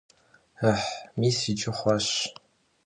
[0.69, 2.07] Ыхьы, мис иджы хъуащ!